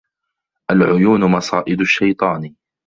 الْعُيُونُ 0.71 1.23
مَصَائِدُ 1.31 1.81
الشَّيْطَانِ 1.81 2.55